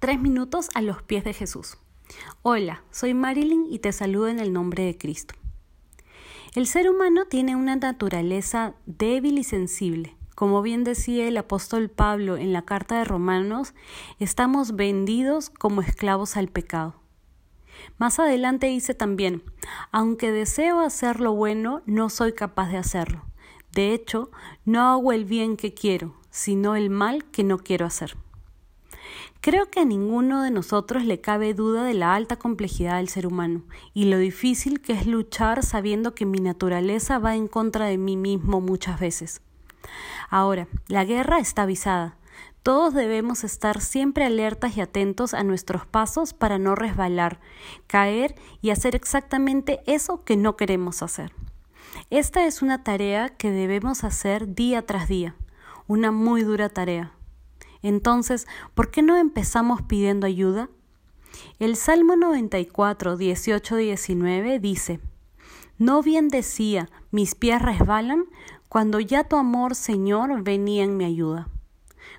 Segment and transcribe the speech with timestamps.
[0.00, 1.76] Tres minutos a los pies de Jesús.
[2.40, 5.34] Hola, soy Marilyn y te saludo en el nombre de Cristo.
[6.54, 10.16] El ser humano tiene una naturaleza débil y sensible.
[10.34, 13.74] Como bien decía el apóstol Pablo en la carta de Romanos,
[14.18, 16.94] estamos vendidos como esclavos al pecado.
[17.98, 19.42] Más adelante dice también,
[19.92, 23.26] aunque deseo hacer lo bueno, no soy capaz de hacerlo.
[23.72, 24.30] De hecho,
[24.64, 28.16] no hago el bien que quiero, sino el mal que no quiero hacer.
[29.40, 33.26] Creo que a ninguno de nosotros le cabe duda de la alta complejidad del ser
[33.26, 33.62] humano
[33.94, 38.16] y lo difícil que es luchar sabiendo que mi naturaleza va en contra de mí
[38.16, 39.40] mismo muchas veces.
[40.28, 42.16] Ahora, la guerra está avisada.
[42.62, 47.40] Todos debemos estar siempre alertas y atentos a nuestros pasos para no resbalar,
[47.86, 51.32] caer y hacer exactamente eso que no queremos hacer.
[52.10, 55.34] Esta es una tarea que debemos hacer día tras día,
[55.86, 57.12] una muy dura tarea
[57.82, 60.68] entonces, ¿por qué no empezamos pidiendo ayuda?
[61.58, 65.00] El Salmo 94, 18, 19 dice,
[65.78, 68.24] No bien decía, mis pies resbalan,
[68.68, 71.48] cuando ya tu amor, Señor, venía en mi ayuda.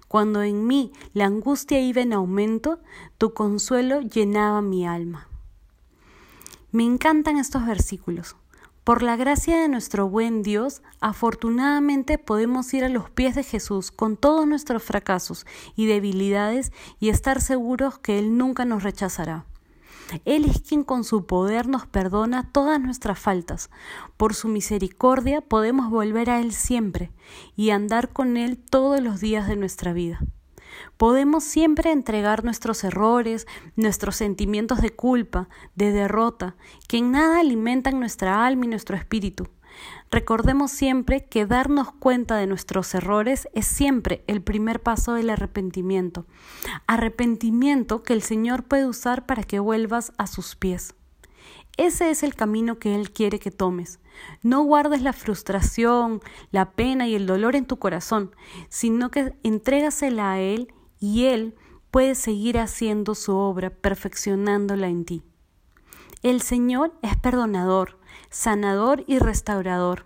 [0.07, 2.79] Cuando en mí la angustia iba en aumento,
[3.17, 5.29] tu consuelo llenaba mi alma.
[6.71, 8.35] Me encantan estos versículos.
[8.83, 13.91] Por la gracia de nuestro buen Dios, afortunadamente podemos ir a los pies de Jesús
[13.91, 19.45] con todos nuestros fracasos y debilidades y estar seguros que Él nunca nos rechazará.
[20.25, 23.69] Él es quien con su poder nos perdona todas nuestras faltas.
[24.17, 27.11] Por su misericordia podemos volver a Él siempre
[27.55, 30.21] y andar con Él todos los días de nuestra vida.
[30.97, 36.55] Podemos siempre entregar nuestros errores, nuestros sentimientos de culpa, de derrota,
[36.87, 39.47] que en nada alimentan nuestra alma y nuestro espíritu.
[40.11, 46.25] Recordemos siempre que darnos cuenta de nuestros errores es siempre el primer paso del arrepentimiento.
[46.87, 50.95] Arrepentimiento que el Señor puede usar para que vuelvas a sus pies.
[51.77, 53.99] Ese es el camino que Él quiere que tomes.
[54.43, 58.35] No guardes la frustración, la pena y el dolor en tu corazón,
[58.69, 61.55] sino que entrégasela a Él y Él
[61.89, 65.23] puede seguir haciendo su obra, perfeccionándola en ti.
[66.23, 67.97] El Señor es perdonador,
[68.29, 70.05] sanador y restaurador.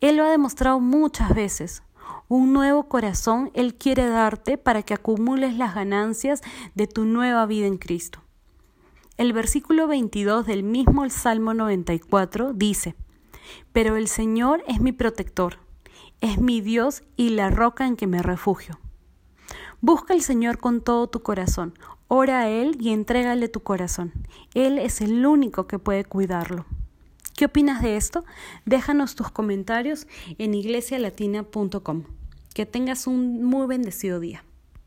[0.00, 1.82] Él lo ha demostrado muchas veces.
[2.28, 6.42] Un nuevo corazón Él quiere darte para que acumules las ganancias
[6.74, 8.22] de tu nueva vida en Cristo.
[9.18, 12.94] El versículo 22 del mismo Salmo 94 dice,
[13.72, 15.58] Pero el Señor es mi protector,
[16.22, 18.80] es mi Dios y la roca en que me refugio.
[19.82, 21.74] Busca al Señor con todo tu corazón,
[22.08, 24.12] ora a Él y entrégale tu corazón.
[24.54, 26.64] Él es el único que puede cuidarlo.
[27.36, 28.24] ¿Qué opinas de esto?
[28.64, 30.06] Déjanos tus comentarios
[30.38, 32.04] en iglesialatina.com.
[32.54, 34.44] Que tengas un muy bendecido día.